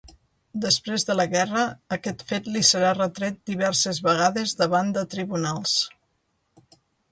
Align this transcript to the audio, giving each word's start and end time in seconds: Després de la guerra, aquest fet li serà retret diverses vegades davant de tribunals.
Després 0.61 1.03
de 1.09 1.15
la 1.19 1.25
guerra, 1.33 1.65
aquest 1.97 2.23
fet 2.31 2.49
li 2.55 2.63
serà 2.71 2.95
retret 2.97 3.39
diverses 3.51 4.01
vegades 4.09 4.57
davant 4.65 4.93
de 4.99 5.07
tribunals. 5.15 5.79